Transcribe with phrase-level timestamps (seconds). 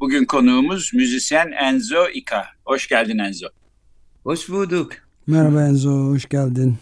[0.00, 2.46] Bugün konuğumuz müzisyen Enzo Ika.
[2.64, 3.46] Hoş geldin Enzo.
[4.24, 4.92] Hoş bulduk.
[5.26, 6.76] Merhaba Enzo, hoş geldin.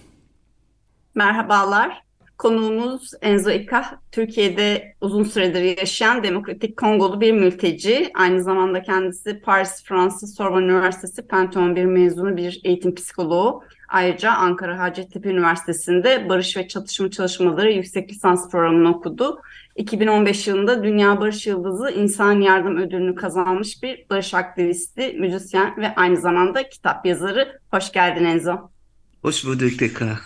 [1.15, 2.05] Merhabalar.
[2.39, 8.11] Konuğumuz Enzo Ika, Türkiye'de uzun süredir yaşayan Demokratik Kongolu bir mülteci.
[8.15, 13.62] Aynı zamanda kendisi Paris Fransız Sorbonne Üniversitesi Pantheon bir mezunu bir eğitim psikoloğu.
[13.89, 19.41] Ayrıca Ankara Hacettepe Üniversitesi'nde Barış ve Çatışma Çalışmaları yüksek lisans programını okudu.
[19.77, 26.16] 2015 yılında Dünya Barış Yıldızı İnsan Yardım Ödülünü kazanmış bir barış aktivisti, müzisyen ve aynı
[26.16, 27.58] zamanda kitap yazarı.
[27.70, 28.70] Hoş geldin Enzo.
[29.22, 30.19] Hoş bulduk tekrar.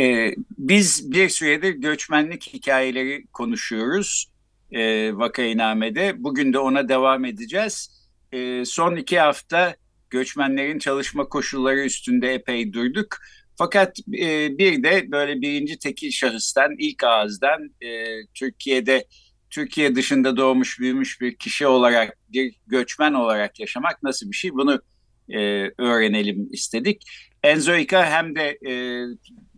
[0.00, 4.30] Ee, biz bir süredir göçmenlik hikayeleri konuşuyoruz
[4.72, 6.14] e, Vakainame'de.
[6.18, 7.90] Bugün de ona devam edeceğiz.
[8.32, 9.76] E, son iki hafta
[10.10, 13.18] göçmenlerin çalışma koşulları üstünde epey durduk.
[13.58, 17.88] Fakat e, bir de böyle birinci tekil şahıstan, ilk ağızdan e,
[18.34, 19.06] Türkiye'de,
[19.50, 24.82] Türkiye dışında doğmuş büyümüş bir kişi olarak, bir göçmen olarak yaşamak nasıl bir şey bunu
[25.28, 25.38] e,
[25.78, 27.02] öğrenelim istedik.
[27.42, 28.72] Enzo Ika hem de e,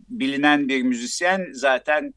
[0.09, 2.13] bilinen bir müzisyen zaten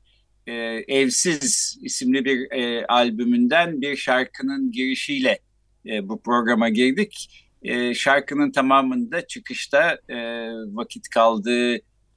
[0.47, 0.53] e,
[0.89, 5.39] Evsiz isimli bir e, albümünden bir şarkının girişiyle
[5.87, 7.44] e, bu programa girdik.
[7.65, 10.17] E, şarkının tamamında çıkışta e,
[10.51, 11.77] vakit kaldığı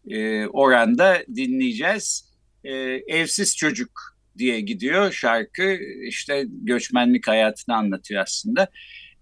[0.09, 2.33] e, oranda dinleyeceğiz.
[2.63, 2.73] E,
[3.07, 5.77] Evsiz Çocuk diye gidiyor şarkı.
[6.07, 8.67] İşte göçmenlik hayatını anlatıyor aslında.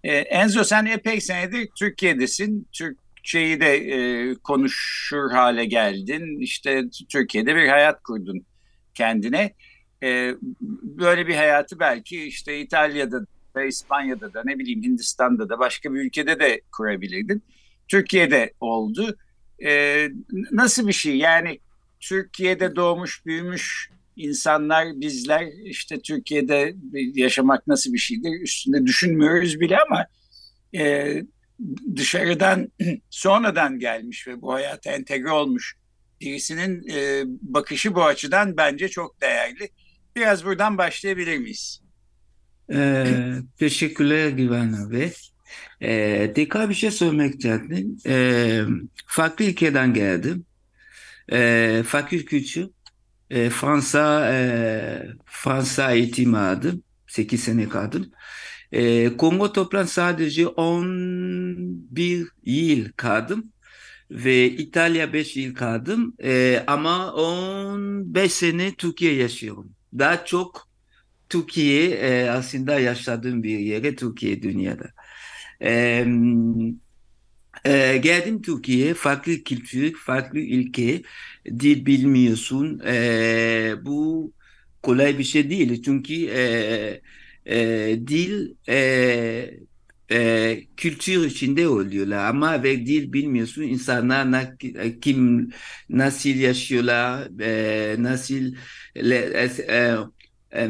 [0.04, 2.68] E, Enzo sen epey senedir Türkiye'desin.
[2.72, 6.40] Türkçeyi de e, konuşur hale geldin.
[6.40, 8.46] İşte Türkiye'de bir hayat kurdun
[8.94, 9.54] kendine.
[10.04, 10.36] E,
[10.82, 16.00] böyle bir hayatı belki işte İtalya'da da İspanya'da da ne bileyim Hindistan'da da başka bir
[16.00, 17.44] ülkede de kurabilirdin.
[17.88, 19.18] Türkiye'de oldu.
[19.66, 20.10] Ee,
[20.52, 21.60] nasıl bir şey yani
[22.00, 26.76] Türkiye'de doğmuş büyümüş insanlar bizler işte Türkiye'de
[27.14, 30.06] yaşamak nasıl bir şeydir üstünde düşünmüyoruz bile ama
[30.76, 31.14] e,
[31.96, 32.72] dışarıdan
[33.10, 35.78] sonradan gelmiş ve bu hayata entegre olmuş
[36.22, 39.70] birisinin e, bakışı bu açıdan bence çok değerli.
[40.16, 41.85] Biraz buradan başlayabilir miyiz?
[42.72, 45.12] Ee, teşekkürler Güven abi.
[45.82, 47.98] Ee, tekrar bir şey söylemek istedim.
[48.08, 48.62] Ee,
[49.08, 50.46] farklı ülkeden geldim.
[51.32, 52.70] Ee, farklı kültür.
[53.30, 56.84] Ee, Fransa e, Fransa eğitimi aldım.
[57.08, 58.12] 8 sene kaldım.
[58.72, 63.52] Ee, Kongo toplam sadece 11 yıl kaldım.
[64.12, 66.16] Ve İtalya 5 yıl kaldım.
[66.24, 69.72] Ee, ama 15 sene Türkiye yaşıyorum.
[69.98, 70.68] Daha çok
[71.30, 74.86] Türkiye e, aslında yaşadığım bir yere Türkiye dünyada.
[75.62, 76.06] E,
[77.66, 81.02] e, geldim Türkiye farklı kültür, farklı ülke,
[81.46, 82.82] dil bilmiyorsun.
[82.86, 84.32] E, bu
[84.84, 87.02] kolay bir şey değil çünkü e,
[87.46, 89.60] e, dil e,
[90.12, 94.58] e, kültür içinde oluyorlar ama ve dil bilmiyorsun insanlar na,
[95.02, 95.50] kim
[95.90, 98.54] nasıl yaşıyorlar, e, nasıl
[98.96, 99.98] e, e,
[100.54, 100.70] e,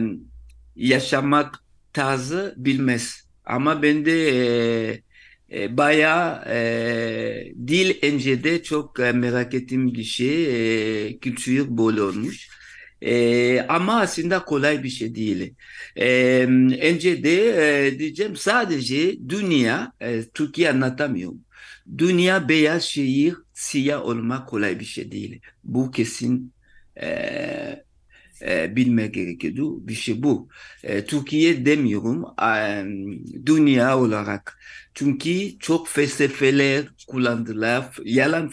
[0.75, 1.63] yaşamak
[1.93, 3.21] tarzı bilmez.
[3.45, 4.29] Ama ben de
[4.89, 5.03] e,
[5.51, 11.07] e, bayağı e, dil öncede çok e, merak ettiğim bir şey.
[11.07, 12.49] E, kültür bol olmuş.
[13.01, 15.55] E, ama aslında kolay bir şey değil.
[15.95, 16.07] E,
[16.81, 17.35] önce de
[17.87, 21.45] e, diyeceğim sadece dünya, e, Türkiye anlatamıyorum.
[21.97, 25.41] Dünya beyaz şehir, siyah olmak kolay bir şey değil.
[25.63, 26.53] Bu kesin
[27.01, 27.84] e,
[28.41, 29.87] e, bilmek gerekiyordu.
[29.87, 30.49] Bir şey bu.
[30.83, 32.25] E, Türkiye demiyorum
[33.45, 34.59] dünya olarak.
[34.93, 37.85] Çünkü çok felsefeler kullandılar.
[38.03, 38.51] Yalan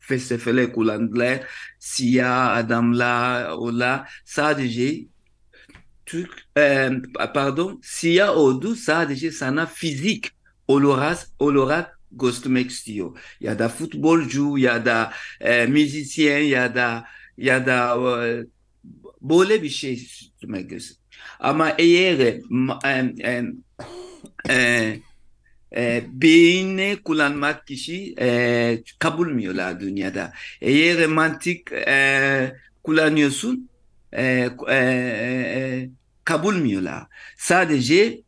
[0.00, 1.40] felsefeler kullandılar.
[1.78, 5.06] Siyah adamlar ola sadece
[6.06, 6.90] Türk e,
[7.34, 10.30] pardon siyah oldu sadece sana fizik
[10.68, 13.18] olarak olarak göstermek istiyor.
[13.40, 17.04] Ya da futbolcu ya da e, müzisyen ya da
[17.36, 17.96] ya da
[18.26, 18.46] e,
[19.22, 20.96] böyle bir şey üstüme gözüm.
[21.40, 22.40] Ama eğer e,
[22.84, 23.44] e,
[24.50, 24.96] e,
[25.76, 30.32] e, beyni kullanmak kişi e, kabulmüyorlar dünyada.
[30.60, 32.52] Eğer mantık e,
[32.82, 33.68] kullanıyorsun
[34.12, 35.90] e, e, e,
[36.24, 37.06] kabulmüyorlar.
[37.36, 38.20] Sadece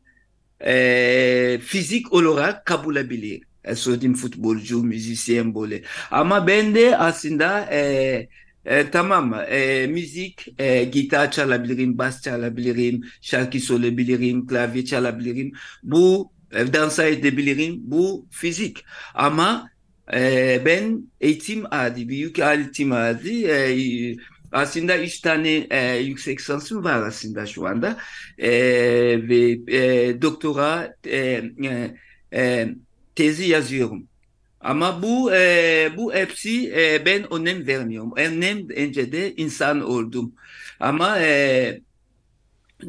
[0.67, 3.43] e, fizik olarak kabul edebilir.
[3.65, 5.83] E, söylediğim futbolcu, müzisyen böyle.
[6.11, 8.29] Ama ben de aslında e,
[8.65, 15.53] e, tamam e, müzik, e, gitar çalabilirim, bas çalabilirim, şarkı söyleyebilirim, klavye çalabilirim.
[15.83, 17.77] Bu e, dansa edebilirim.
[17.83, 18.85] Bu fizik.
[19.15, 19.71] Ama
[20.15, 23.29] e, ben eğitim aldı, büyük eğitim aldı.
[23.31, 24.17] E,
[24.53, 27.99] aslında üç tane e, yüksek sansım var aslında şu anda.
[28.39, 28.51] E,
[29.29, 31.43] ve e, doktora e,
[32.35, 32.69] e,
[33.15, 34.09] tezi yazıyorum.
[34.63, 38.13] Ama bu e, bu hepsi e, ben önem vermiyorum.
[38.17, 40.35] Önem önce de insan oldum.
[40.81, 41.81] Ama e,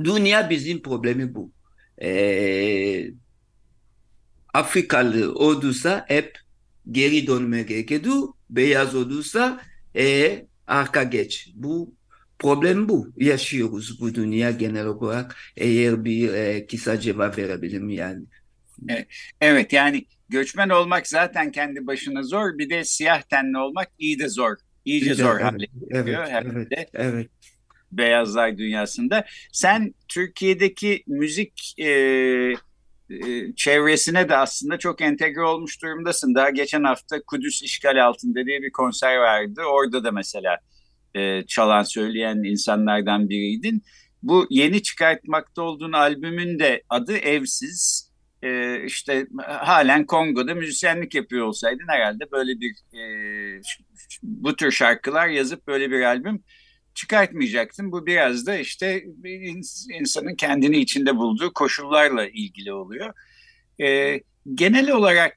[0.03, 1.51] dünya bizim problemi bu.
[2.01, 3.11] E,
[4.53, 6.37] Afrikalı olursa hep
[6.91, 8.37] geri dönmek gerekiyordu.
[8.49, 9.61] Beyaz olursa
[9.95, 11.51] e, arka geç.
[11.55, 11.95] Bu
[12.39, 13.13] problem bu.
[13.17, 15.35] Yaşıyoruz bu dünya genel olarak.
[15.57, 18.23] Eğer bir e, kısa cevap verebilirim yani.
[19.41, 22.57] Evet yani göçmen olmak zaten kendi başına zor.
[22.57, 24.55] Bir de siyah tenli olmak iyi de zor.
[24.85, 26.27] İyice zor evet, hale geliyor.
[26.31, 27.29] Evet, evet, evet.
[27.91, 29.25] Beyazlar dünyasında.
[29.51, 32.55] Sen Türkiye'deki müzik e, e,
[33.55, 36.35] çevresine de aslında çok entegre olmuş durumdasın.
[36.35, 39.61] Daha geçen hafta Kudüs işgal altında diye bir konser vardı.
[39.61, 40.57] Orada da mesela
[41.15, 43.83] e, çalan söyleyen insanlardan biriydin.
[44.23, 48.02] Bu yeni çıkartmakta olduğun albümün de adı Evsiz
[48.43, 53.61] e, işte halen Kongo'da müzisyenlik yapıyor olsaydın herhalde böyle bir e,
[54.23, 56.43] bu tür şarkılar yazıp böyle bir albüm
[56.93, 57.91] çıkartmayacaktın.
[57.91, 59.05] Bu biraz da işte
[59.99, 63.13] insanın kendini içinde bulduğu koşullarla ilgili oluyor.
[63.81, 64.19] E,
[64.53, 65.33] genel olarak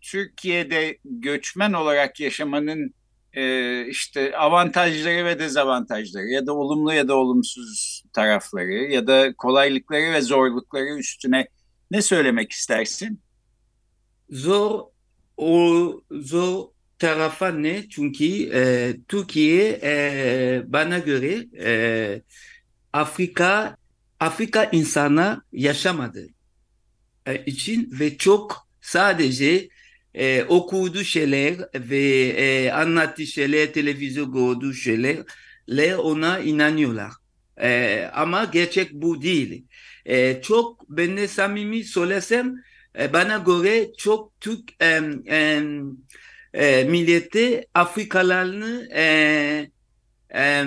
[0.00, 2.94] Türkiye'de göçmen olarak yaşamanın
[3.32, 10.12] e, işte avantajları ve dezavantajları ya da olumlu ya da olumsuz tarafları ya da kolaylıkları
[10.12, 11.48] ve zorlukları üstüne
[11.90, 13.20] ne söylemek istersin?
[14.30, 14.84] Zor
[15.36, 16.68] o zor
[16.98, 17.88] tarafa ne?
[17.88, 22.22] Çünkü e, Türkiye e, bana göre e,
[22.92, 23.76] Afrika
[24.20, 26.28] Afrika insana yaşamadı
[27.26, 29.68] e, için ve çok sadece
[30.14, 35.16] e, okuduğu şeyler ve e, anlattığı şeyler, televizyon gördüğü şeyler
[35.96, 37.12] ona inanıyorlar.
[37.60, 39.64] E, ama gerçek bu değil.
[40.08, 42.54] E, çok ben de samimi söylesem
[42.98, 45.00] e, bana göre çok Türk e,
[46.54, 49.70] e, milleti Afrikalarını e,
[50.34, 50.64] e,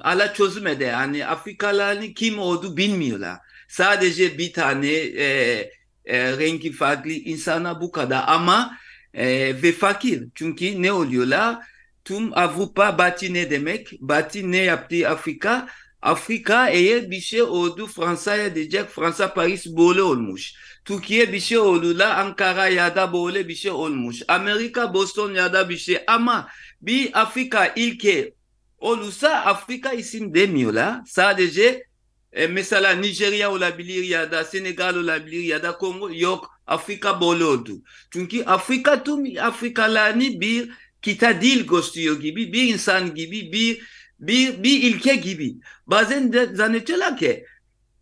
[0.00, 0.84] ala çözmedi.
[0.84, 3.38] Yani Afrikalarını kim olduğu bilmiyorlar.
[3.68, 5.24] Sadece bir tane e,
[6.04, 8.76] e, rengi farklı insana bu kadar ama
[9.14, 9.26] e,
[9.62, 10.28] ve fakir.
[10.34, 11.58] Çünkü ne oluyorlar?
[12.04, 13.92] Tüm Avrupa Batı ne demek?
[14.00, 15.68] Batı ne yaptı Afrika?
[16.02, 20.54] Afrika eğer bir şey oldu Fransa'ya diyecek Fransa Paris böyle olmuş.
[20.84, 24.22] Türkiye bir şey oldu la Ankara ya da böyle bir şey olmuş.
[24.28, 26.48] Amerika Boston ya da bir şey ama
[26.82, 28.32] bir Afrika ilke
[28.78, 31.00] olursa Afrika isim demiyorlar.
[31.06, 31.84] Sadece
[32.32, 37.72] e, mesela Nijerya olabilir ya da Senegal olabilir ya da Kongo yok Afrika böyle oldu.
[38.12, 40.70] Çünkü Afrika tüm Afrikalarını bir
[41.02, 43.80] kita dil gösteriyor gibi bir insan gibi bir
[44.20, 45.54] bir, bir ilke gibi.
[45.86, 47.44] Bazen de zannediyorlar ki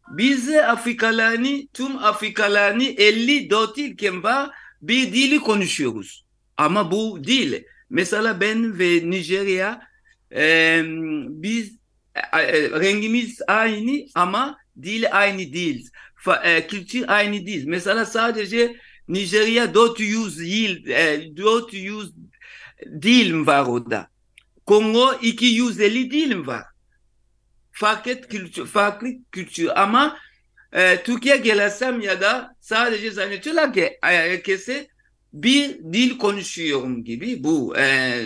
[0.08, 4.50] biz Afrikalarını, tüm Afrikalarını 54 ilken var
[4.82, 6.24] bir dili konuşuyoruz.
[6.56, 7.64] Ama bu değil.
[7.90, 9.88] Mesela ben ve Nijerya
[10.34, 10.82] e,
[11.28, 11.76] biz
[12.14, 15.90] e, rengimiz aynı ama dil aynı değil.
[16.16, 17.64] Fa, e, kültür aynı değil.
[17.66, 18.76] Mesela sadece
[19.08, 22.12] Nijerya 400 yıl, e, 400
[23.02, 24.10] dil var orada.
[24.68, 26.62] Kongo 250 dilim var.
[27.72, 30.18] Farklı kültür, farklı kültür ama
[30.72, 34.88] e, Türkiye gelsem ya da sadece zannediyorlar ki e, herkese
[35.32, 38.24] bir dil konuşuyorum gibi bu e,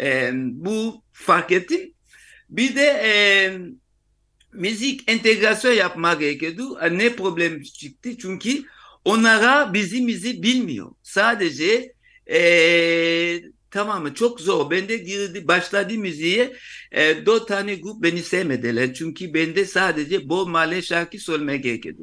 [0.00, 1.94] e, bu fark ettim.
[2.50, 3.10] Bir de e,
[4.52, 6.78] müzik entegrasyon yapmak gerekiyordu.
[6.80, 8.18] E, ne problem çıktı?
[8.18, 8.64] Çünkü
[9.04, 10.90] onlara bizimizi bilmiyor.
[11.02, 11.92] Sadece
[12.30, 12.38] e,
[13.70, 14.70] Tamamı çok zor.
[14.70, 16.56] Ben de girdi, başladı müziğe.
[16.92, 18.94] E, dört tane grup beni sevmediler.
[18.94, 22.02] Çünkü bende sadece bol mahalle şarkı söylemeye gerekiyordu.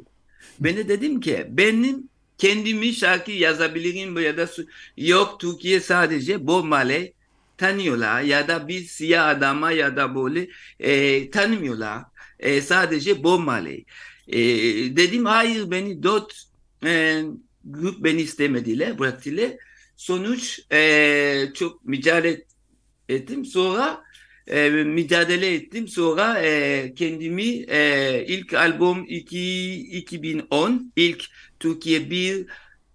[0.60, 2.08] Ben de dedim ki benim
[2.38, 4.48] kendimi şarkı yazabilirim ya da
[4.96, 7.12] yok Türkiye sadece bol mahalle
[7.58, 10.48] tanıyorlar ya da bir siyah adama ya da böyle
[10.80, 12.02] e, tanımıyorlar.
[12.38, 13.84] E, sadece bol mahalle.
[14.28, 14.38] E,
[14.96, 16.46] dedim hayır beni dört
[16.84, 17.22] e,
[17.64, 19.50] grup beni istemediler, bıraktılar
[19.96, 22.44] sonuç e, çok mücadele
[23.08, 23.44] ettim.
[23.44, 24.02] Sonra
[24.46, 25.88] e, mücadele ettim.
[25.88, 31.24] Sonra e, kendimi e, ilk albüm 2, 2010 ilk
[31.60, 32.46] Türkiye bir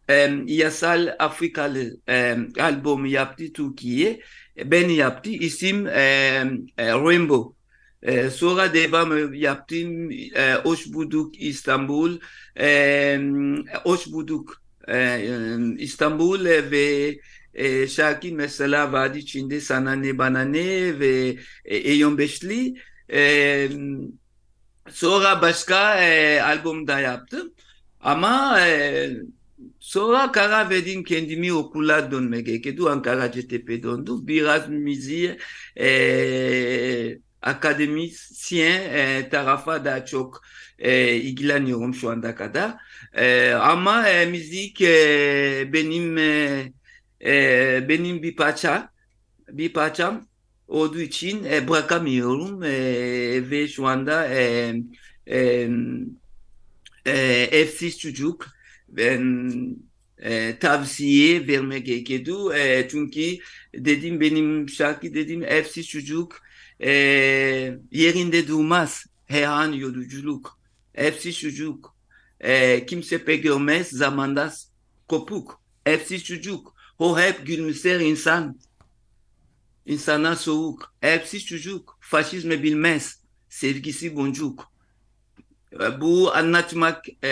[0.10, 4.20] e, yasal Afrikalı e, albümü yaptı Türkiye.
[4.65, 5.29] Ben yaptı.
[5.29, 6.01] İsim e,
[6.77, 7.62] e, Rainbow.
[8.03, 10.12] E, sonra devam yaptım.
[10.12, 12.20] E, hoş bulduk İstanbul.
[12.60, 13.20] E,
[13.84, 14.62] hoş bulduk
[15.77, 17.19] İstanbul ve
[17.53, 22.75] e, şarkı mesela vardı içinde sana ne bana ne ve e, Eyon Beşli.
[24.89, 27.53] Sonra başka e, albüm da yaptım.
[28.00, 29.09] Ama e,
[29.79, 32.89] sonra karar verdim kendimi okula dönmek gerekiyordu.
[32.89, 34.27] Ankara CTP döndüm.
[34.27, 35.38] Biraz müziği
[35.79, 40.41] e, akademisyen e, tarafa da çok
[40.79, 42.75] e, ilgileniyorum şu anda kadar.
[43.13, 46.63] E, ama e, müzik e, benim e,
[47.25, 48.91] e, benim bir parça
[49.50, 50.27] bir parçam
[50.67, 52.71] olduğu için e, bırakamıyorum e,
[53.50, 54.74] ve şu anda e,
[55.27, 55.69] e,
[57.05, 57.12] e,
[57.51, 58.48] evsiz çocuk
[58.89, 59.51] ben
[60.17, 62.53] e, tavsiye vermek gerekiyordu.
[62.53, 63.38] E, çünkü
[63.75, 66.41] dedim benim şarkı dedim evsiz çocuk
[66.83, 66.91] e,
[67.91, 70.59] yerinde durmaz her an yolculuk.
[70.95, 71.95] Evsiz çocuk
[72.39, 74.53] e, kimse pek görmez zamanda
[75.07, 75.61] kopuk.
[75.85, 78.59] Evsiz çocuk o hep gülümser insan.
[79.85, 80.95] İnsana soğuk.
[81.01, 81.97] Evsiz çocuk.
[82.01, 83.21] Faşizme bilmez.
[83.50, 84.71] Sevgisi boncuk.
[86.01, 87.29] Bu anlatmak e,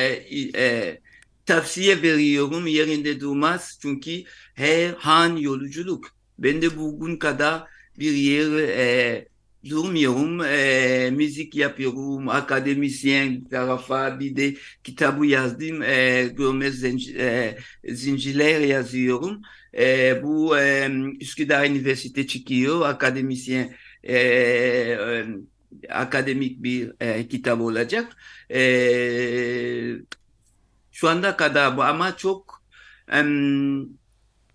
[0.56, 1.00] e,
[1.46, 3.80] tavsiye veriyorum yerinde durmaz.
[3.82, 6.16] Çünkü her an yolculuk.
[6.40, 7.64] Ben de bugün kadar
[8.00, 9.28] bir yer e,
[9.70, 10.42] durmuyorum.
[10.42, 12.30] E, müzik yapıyorum.
[12.30, 15.82] Akademisyen tarafa bir de kitabı yazdım.
[15.84, 17.58] E, görmez e,
[17.90, 19.42] zincirler yazıyorum.
[19.78, 20.90] E, bu e,
[21.22, 22.82] Üsküdar Üniversite çıkıyor.
[22.90, 25.26] Akademisyen e, e,
[25.90, 28.18] akademik bir e, kitap olacak.
[28.52, 28.60] E,
[30.92, 32.64] şu anda kadar bu ama çok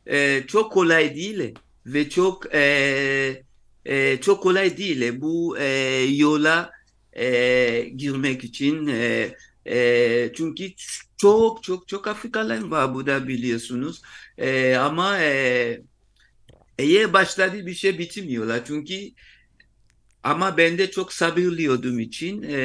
[0.07, 1.55] e, çok kolay değil
[1.87, 3.45] ve çok e,
[3.85, 5.65] e, çok kolay değil bu e,
[6.11, 6.71] yola
[7.13, 9.37] e, girmek için e,
[9.67, 10.71] e, çünkü
[11.17, 14.03] çok çok çok Afrikalılar var burada biliyorsunuz
[14.39, 15.81] e, ama e,
[16.79, 19.11] eğer başladı bir şey bitmiyorlar çünkü
[20.23, 22.57] ama ben de çok sabırlıyordum için e,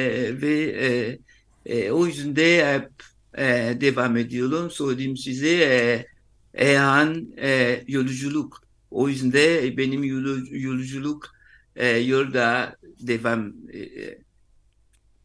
[0.42, 1.18] ve e,
[1.66, 2.90] e, o yüzden de hep
[3.38, 4.70] e, devam ediyorum.
[4.70, 6.06] Söyleyeyim size e,
[6.54, 8.69] Ehan e, yolculuk.
[8.90, 11.34] O yüzden de benim yolculuk
[11.76, 14.18] e, yolda devam e,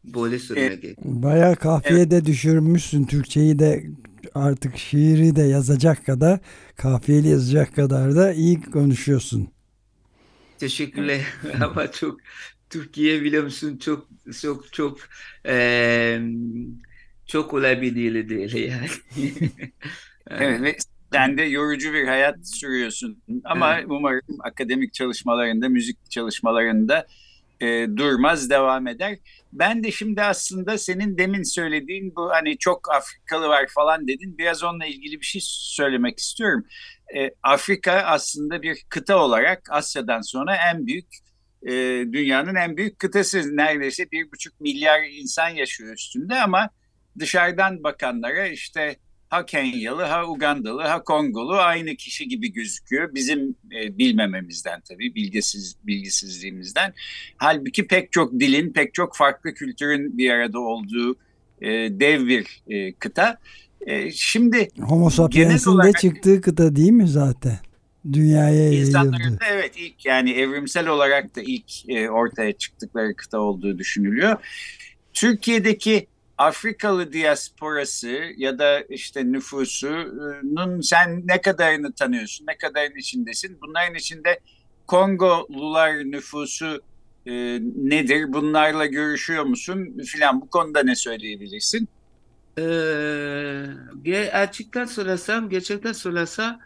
[0.04, 0.98] böyle söylemek evet.
[1.04, 3.04] Bayağı kafiye de düşürmüşsün.
[3.04, 3.84] Türkçeyi de
[4.34, 6.40] artık şiiri de yazacak kadar
[6.76, 9.48] kafiyeli yazacak kadar da iyi konuşuyorsun.
[10.58, 11.20] Teşekkürler
[11.60, 12.20] ama çok
[12.70, 14.08] Türkiye biliyor musun çok
[14.40, 14.98] çok çok
[15.46, 16.20] e,
[17.26, 18.88] çok dili değil yani.
[20.30, 20.76] evet ve
[21.12, 23.86] sen de yorucu bir hayat sürüyorsun ama evet.
[23.88, 27.06] umarım akademik çalışmalarında, müzik çalışmalarında
[27.60, 29.18] e, durmaz, devam eder.
[29.52, 34.38] Ben de şimdi aslında senin demin söylediğin bu hani çok Afrikalı var falan dedin.
[34.38, 36.66] Biraz onunla ilgili bir şey söylemek istiyorum.
[37.16, 41.06] E, Afrika aslında bir kıta olarak Asya'dan sonra en büyük
[41.62, 41.72] e,
[42.12, 43.56] dünyanın en büyük kıtası.
[43.56, 46.70] Neredeyse bir buçuk milyar insan yaşıyor üstünde ama
[47.18, 48.96] dışarıdan bakanlara işte
[49.28, 53.14] ha Kenyalı, ha Ugandalı, ha Kongolu aynı kişi gibi gözüküyor.
[53.14, 56.94] Bizim e, bilmememizden tabii, bilgisiz bilgisizliğimizden.
[57.36, 61.16] Halbuki pek çok dilin, pek çok farklı kültürün bir arada olduğu
[61.60, 61.68] e,
[62.00, 63.38] dev bir e, kıta.
[63.86, 67.58] E, şimdi Homo sapiens'in olarak, de çıktığı kıta değil mi zaten?
[68.12, 69.38] Dünyaya yayıldı.
[69.50, 74.36] evet ilk yani evrimsel olarak da ilk e, ortaya çıktıkları kıta olduğu düşünülüyor.
[75.12, 76.06] Türkiye'deki
[76.38, 83.58] Afrikalı diasporası ya da işte nüfusunun sen ne kadarını tanıyorsun, ne kadarın içindesin?
[83.62, 84.40] Bunların içinde
[84.86, 86.82] Kongolular nüfusu
[87.26, 87.32] e,
[87.76, 88.32] nedir?
[88.32, 91.88] Bunlarla görüşüyor musun filan bu konuda ne söyleyebilirsin?
[92.58, 96.58] Ee, açıktan söylesem, gerçekten söylesem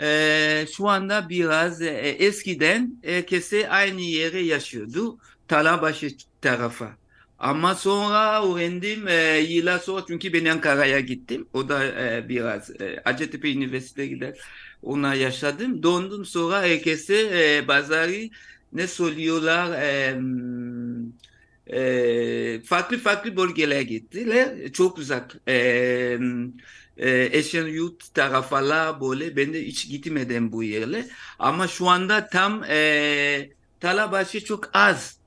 [0.00, 5.18] e, şu anda biraz e, eskiden herkese aynı yere yaşıyordu.
[5.48, 6.08] Talabaşı
[6.42, 7.05] tarafa.
[7.38, 11.48] Ama sonra öğrendim e, yıllar sonra çünkü ben Ankara'ya gittim.
[11.52, 14.38] O da e, biraz e, Hacettepe Üniversitesi'ne gider.
[14.82, 15.82] Ona yaşadım.
[15.82, 17.14] Döndüm sonra herkese
[17.58, 18.30] e, bazıları
[18.72, 20.16] ne söylüyorlar e,
[21.66, 24.72] e, farklı farklı bölgelere gittiler.
[24.72, 25.36] Çok uzak.
[25.48, 26.18] E,
[26.96, 31.08] e, Esenyurt tarafala böyle ben de hiç gitmedim bu yerle.
[31.38, 33.50] Ama şu anda tam e,
[33.80, 35.20] Talabaşı çok az.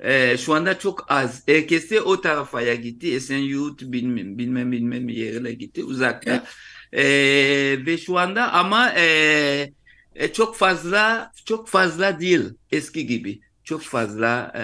[0.00, 1.42] Ee, şu anda çok az.
[1.48, 3.14] Herkesi o tarafa gitti.
[3.14, 6.44] Esenyurt bilmem bilmem bilmem yerine gitti uzakta.
[6.92, 9.72] Ee, ve şu anda ama e,
[10.14, 13.40] e, çok fazla çok fazla değil eski gibi.
[13.64, 14.62] Çok fazla e,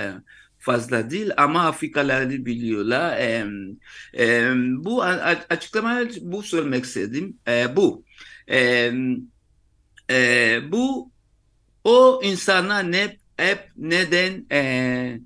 [0.58, 3.16] fazla değil ama Afrikalıları biliyorlar.
[3.18, 3.46] E,
[4.18, 7.38] e, bu açıklama bu söylemek istedim.
[7.48, 8.04] E, bu.
[8.50, 8.92] E,
[10.10, 11.10] e, bu
[11.84, 15.20] o insana ne hep neden e,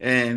[0.00, 0.34] e,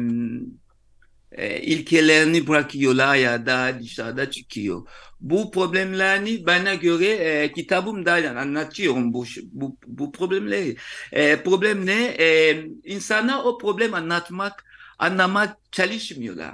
[1.31, 4.87] e, ilkelerini bırakıyorlar ya da dışarıda çıkıyor.
[5.19, 10.77] Bu problemlerini bana göre e, kitabımda anlatıyorum bu, bu, bu problemleri.
[11.11, 12.05] E, problem ne?
[12.05, 14.65] E, insana o problem anlatmak,
[14.99, 16.53] anlamak çalışmıyorlar.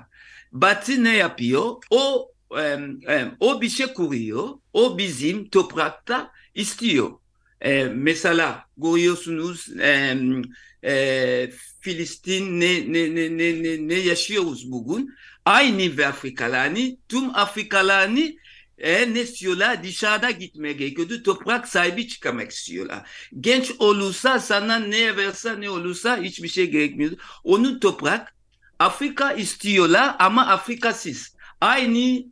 [0.51, 1.75] Batı ne yapıyor?
[1.89, 2.61] O e,
[3.09, 4.49] e, o bir şey kuruyor.
[4.73, 7.11] O bizim toprakta istiyor.
[7.61, 10.17] E, mesela görüyorsunuz e,
[10.83, 15.15] e, Filistin ne, ne, ne, ne, ne, ne yaşıyoruz bugün?
[15.45, 18.33] Aynı ve Afrikalarını, tüm Afrikalarını
[18.77, 19.83] e, ne istiyorlar?
[19.83, 21.23] Dışarıda gitmeye gerekiyordu.
[21.23, 23.09] Toprak sahibi çıkamak istiyorlar.
[23.39, 27.11] Genç olursa sana ne verse ne olursa hiçbir şey gerekmiyor.
[27.43, 28.35] Onun toprak
[28.79, 31.35] Afrika istiyorlar ama Afrikasız.
[31.61, 32.23] Aynı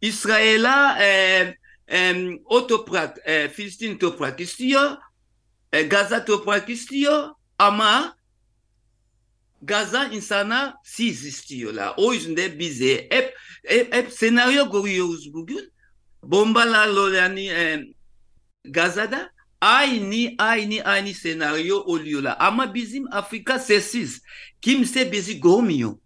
[0.00, 1.56] İsrail'e e,
[1.92, 4.90] e, o toprak, e, Filistin toprak istiyor.
[5.72, 8.16] E, Gaza toprak istiyor ama
[9.62, 11.94] Gaza insana siz istiyorlar.
[11.96, 13.34] O yüzden de bize hep,
[13.66, 15.72] hep, hep senaryo görüyoruz bugün.
[16.22, 17.84] Bombalarla yani e,
[18.64, 22.36] Gaza'da aynı aynı aynı senaryo oluyorlar.
[22.38, 24.22] Ama bizim Afrika sessiz.
[24.60, 25.96] Kimse bizi görmüyor.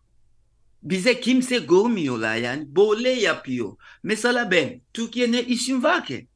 [0.88, 2.76] Bize kimse görmüyorlar yani.
[2.76, 3.76] Böyle yapıyor.
[4.02, 6.28] Mesela ben Türkiye'de işim var ki.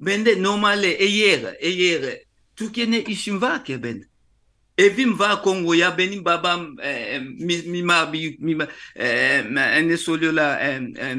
[0.00, 2.18] Ben de normalde eğer, eğer
[2.56, 4.04] Türkiye'de işim var ki ben.
[4.78, 5.98] Evim var Kongo'ya.
[5.98, 7.18] Benim babam e,
[7.66, 8.68] mimar, büyük mimar.
[8.96, 10.60] E, ne söylüyorlar?
[10.60, 11.16] E, e,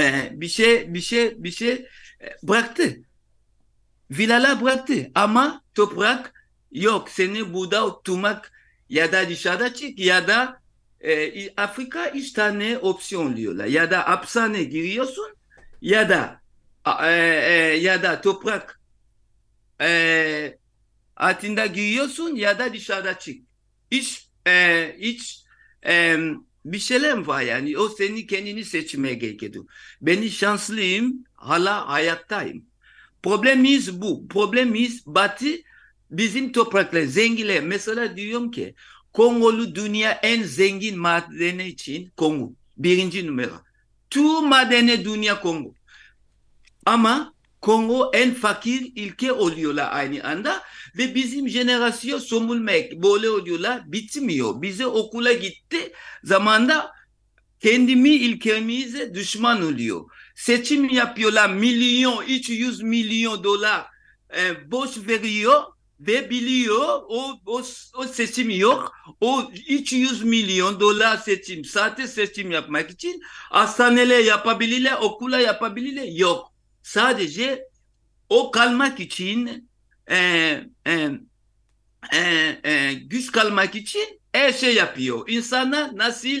[0.00, 1.86] e, bir şey, bir şey, bir şey
[2.42, 2.96] bıraktı.
[4.10, 5.10] Villalar bıraktı.
[5.14, 6.32] Ama toprak
[6.70, 7.10] yok.
[7.10, 8.52] Seni burada oturmak
[8.88, 10.61] ya da dışarıda çık ya da
[11.04, 13.66] e, Afrika üç tane opsiyon diyorlar.
[13.66, 15.36] Ya da hapishane giriyorsun
[15.80, 16.40] ya da
[17.02, 18.80] e, e, ya da toprak
[19.80, 20.58] e,
[21.16, 23.36] altında giriyorsun ya da dışarıda çık.
[23.90, 25.42] Hiç e, hiç
[25.86, 26.18] e,
[26.64, 27.78] bir şeyler var yani.
[27.78, 29.66] O seni kendini seçmeye gerekiyor.
[30.02, 31.24] Ben şanslıyım.
[31.34, 32.64] Hala hayattayım.
[33.22, 34.28] Problemimiz bu.
[34.28, 35.46] Problemimiz batı
[36.10, 37.62] bizim topraklar zenginler.
[37.62, 38.74] Mesela diyorum ki
[39.12, 42.52] Kongolu dünya en zengin madeni için Kongo.
[42.76, 43.62] Birinci numara.
[44.10, 45.74] Tüm madeni dünya Kongo.
[46.86, 50.62] Ama Kongo en fakir ülke oluyorlar aynı anda
[50.98, 54.62] ve bizim jenerasyon somulmak böyle oluyorlar bitmiyor.
[54.62, 55.92] Bize okula gitti
[56.24, 56.92] zamanda
[57.60, 60.10] kendimi ülkemize düşman oluyor.
[60.34, 63.86] Seçim yapıyorlar milyon 300 milyon dolar
[64.36, 65.62] e, boş veriyor
[66.06, 67.62] ve biliyor o, o,
[67.94, 68.92] o seçim yok.
[69.20, 76.04] O 300 milyon dolar seçim, sahte seçim yapmak için hastaneler yapabilirler, okula yapabilirler.
[76.04, 76.52] Yok.
[76.82, 77.64] Sadece
[78.28, 79.70] o kalmak için
[80.10, 80.16] e,
[80.86, 81.10] e,
[82.12, 82.20] e,
[82.64, 85.28] e, güç kalmak için her şey yapıyor.
[85.28, 86.38] İnsanlar nasıl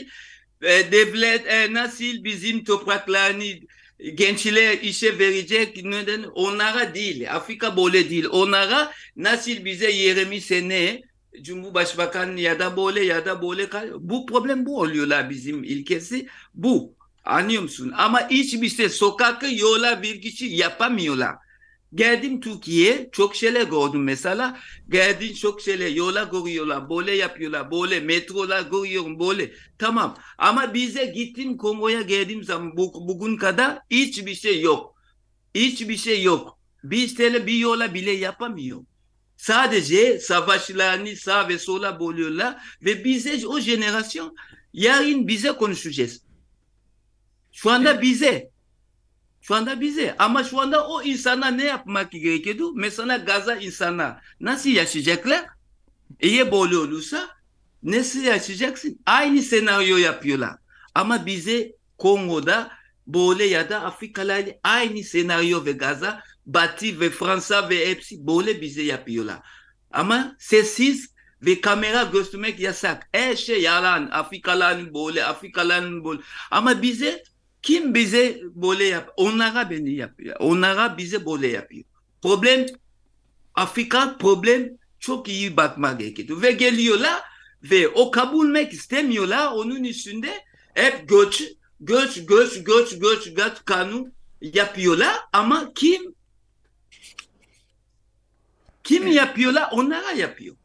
[0.62, 3.44] e, devlet e, nasıl bizim topraklarını
[4.14, 7.34] gençler işe verecek neden onlara değil.
[7.34, 8.26] Afrika böyle değil.
[8.30, 11.02] Onlara nasıl bize 20 sene
[11.42, 16.94] Cumhurbaşkanı ya da böyle ya da böyle bu problem bu oluyorlar bizim ilkesi bu.
[17.24, 17.92] Anlıyor musun?
[17.96, 21.34] Ama hiçbir şey sokakı yola bir kişi yapamıyorlar.
[21.94, 24.60] Geldim Türkiye çok şeyler gördüm mesela.
[24.88, 29.52] Geldim çok şeyler yola görüyorlar, böyle yapıyorlar, böyle metrolar görüyorum, böyle.
[29.78, 34.96] Tamam ama bize gittim Kongo'ya geldiğim zaman bu, bugün kadar hiçbir şey yok.
[35.54, 36.58] Hiçbir şey yok.
[36.84, 38.84] Bir tane bir yola bile yapamıyor.
[39.36, 44.34] Sadece savaşlarını sağ ve sola bölüyorlar ve bize o jenerasyon
[44.72, 46.22] yarın bize konuşacağız.
[47.52, 48.51] Şu anda bize
[49.42, 50.16] şu anda bize.
[50.18, 52.74] Ama şu anda o insana ne yapmak gerekiyordu?
[52.74, 55.44] Mesela Gaza insana nasıl yaşayacaklar?
[56.20, 57.28] Eğer böyle olursa
[57.82, 58.98] nasıl yaşayacaksın?
[59.06, 60.56] Aynı senaryo yapıyorlar.
[60.94, 62.70] Ama bize Kongo'da
[63.06, 68.82] böyle ya da Afrikalar aynı senaryo ve Gaza, Batı ve Fransa ve hepsi böyle bize
[68.82, 69.38] yapıyorlar.
[69.92, 73.08] Ama sessiz ve kamera göstermek yasak.
[73.12, 74.08] Her şey yalan.
[74.12, 76.20] Afrikaların böyle, Afrikaların böyle.
[76.50, 77.22] Ama bize
[77.62, 79.12] kim bize böyle yap?
[79.16, 80.36] Onlara beni yapıyor.
[80.40, 81.84] Onlara bize böyle yapıyor.
[82.22, 82.66] Problem
[83.54, 86.42] Afrika problem çok iyi bakmak gerekiyor.
[86.42, 87.22] Ve geliyorlar
[87.62, 89.52] ve o kabulmek istemiyorlar.
[89.52, 90.44] Onun üstünde
[90.74, 91.42] hep göç,
[91.80, 95.16] göç, göç, göç, göç, göç kanun yapıyorlar.
[95.32, 96.14] Ama kim
[98.84, 99.68] kim yapıyorlar?
[99.72, 100.56] Onlara yapıyor.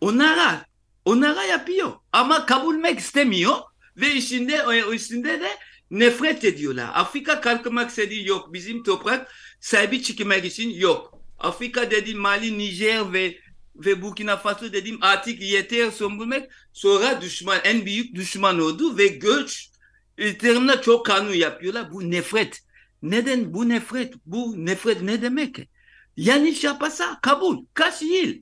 [0.00, 0.66] Onlara,
[1.04, 1.92] onlara yapıyor.
[2.12, 3.56] Ama kabulmek istemiyor.
[3.96, 5.48] Ve içinde, üstünde de
[5.90, 6.90] nefret ediyorlar.
[6.94, 8.52] Afrika kalkmak istediği yok.
[8.52, 11.18] Bizim toprak sahibi çıkmak için yok.
[11.38, 13.38] Afrika dediğim Mali, Nijer ve
[13.76, 16.68] ve Burkina Faso dediğim artık yeter bulmak.
[16.72, 19.70] Sonra düşman, en büyük düşman oldu ve göç
[20.18, 21.92] üzerinde çok kanun yapıyorlar.
[21.92, 22.60] Bu nefret.
[23.02, 24.14] Neden bu nefret?
[24.26, 25.68] Bu nefret ne demek?
[26.16, 27.64] Yanlış yaparsa kabul.
[27.74, 28.34] Kaç yıl?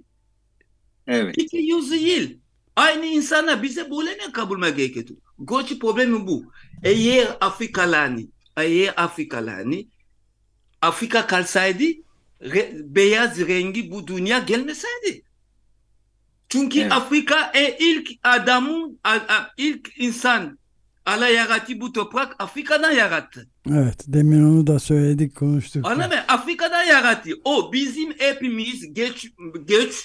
[1.06, 1.34] Evet.
[1.38, 2.30] İki yüz yıl.
[2.76, 5.06] Aynı insana bize böyle mi kabul gerekiyor?
[5.38, 6.52] Göç problemi bu.
[6.82, 8.22] Eğer Afrikalarını,
[8.56, 9.84] eğer Afrikalarını
[10.82, 11.84] Afrika kalsaydı
[12.42, 15.22] re, beyaz rengi bu dünya gelmeseydi.
[16.48, 16.92] Çünkü evet.
[16.92, 20.58] Afrika e, ilk adamın, a, a, ilk insan
[21.06, 23.48] Allah yarattı bu toprak Afrika'dan yarattı.
[23.70, 25.86] Evet demin onu da söyledik konuştuk.
[25.86, 26.24] Anladın mı?
[26.28, 27.30] Afrika'dan yarattı.
[27.44, 29.26] O bizim hepimiz geç,
[29.66, 30.04] geç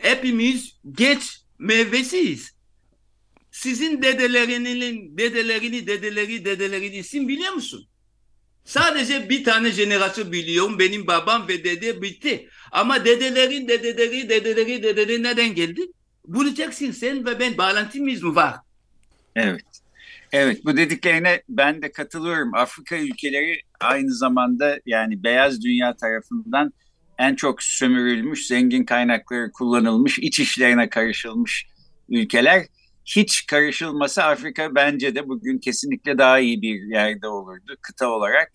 [0.00, 2.55] hepimiz geç meyvesiyiz.
[3.56, 7.88] Sizin dedelerinin dedelerini dedeleri dedelerini isim biliyor musun?
[8.64, 10.78] Sadece bir tane jenerasyon biliyorum.
[10.78, 12.48] Benim babam ve dede bitti.
[12.72, 15.80] Ama dedelerin dedeleri dedeleri dedeleri neden geldi?
[16.26, 18.54] Bulacaksın sen ve ben bağlantımız mı var?
[19.36, 19.64] Evet.
[20.32, 22.54] Evet bu dediklerine ben de katılıyorum.
[22.54, 26.72] Afrika ülkeleri aynı zamanda yani beyaz dünya tarafından
[27.18, 31.66] en çok sömürülmüş, zengin kaynakları kullanılmış, iç işlerine karışılmış
[32.08, 32.66] ülkeler.
[33.06, 38.50] Hiç karışılmasa Afrika bence de bugün kesinlikle daha iyi bir yerde olurdu kıta olarak.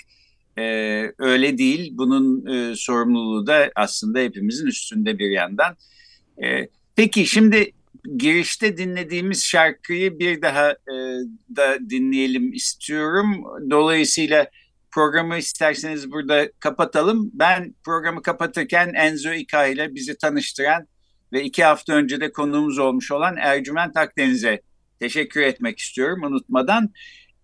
[0.57, 1.91] Ee, öyle değil.
[1.93, 5.75] Bunun e, sorumluluğu da aslında hepimizin üstünde bir yandan.
[6.43, 7.71] Ee, peki şimdi
[8.17, 10.95] girişte dinlediğimiz şarkıyı bir daha e,
[11.55, 13.43] da dinleyelim istiyorum.
[13.69, 14.47] Dolayısıyla
[14.91, 17.31] programı isterseniz burada kapatalım.
[17.33, 20.87] Ben programı kapatırken Enzo İka ile bizi tanıştıran
[21.33, 24.61] ve iki hafta önce de konuğumuz olmuş olan Ercüment Akdeniz'e
[24.99, 26.89] teşekkür etmek istiyorum unutmadan.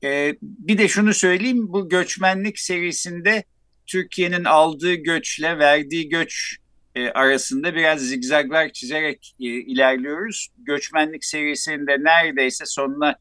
[0.03, 3.43] Ee, bir de şunu söyleyeyim bu göçmenlik serisinde
[3.87, 6.57] Türkiye'nin aldığı göçle verdiği göç
[6.95, 10.49] e, arasında biraz zigzaglar çizerek e, ilerliyoruz.
[10.57, 13.15] Göçmenlik serisinde neredeyse sonuna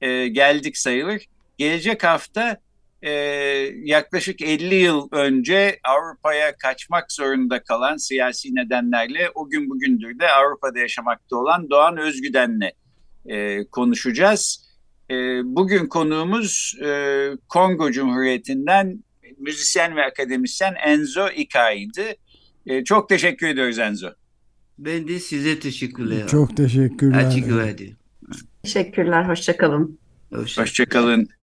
[0.00, 1.26] e, geldik sayılır.
[1.58, 2.60] Gelecek hafta
[3.02, 3.10] e,
[3.84, 10.78] yaklaşık 50 yıl önce Avrupa'ya kaçmak zorunda kalan siyasi nedenlerle o gün bugündür de Avrupa'da
[10.78, 12.70] yaşamakta olan Doğan Özgüden'le
[13.26, 14.66] e, konuşacağız.
[15.10, 19.04] E, bugün konuğumuz e, Kongo Cumhuriyeti'nden
[19.38, 22.16] müzisyen ve akademisyen Enzo Ikai'ydi.
[22.66, 24.08] E, çok teşekkür ediyoruz Enzo.
[24.78, 26.26] Ben de size teşekkürler.
[26.28, 27.56] Çok teşekkürler.
[27.56, 27.96] Verdi.
[28.62, 29.98] Teşekkürler, hoşçakalın.
[30.32, 31.18] Hoşçakalın.
[31.18, 31.34] Hoşça